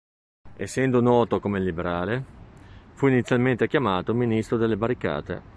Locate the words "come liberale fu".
1.39-3.05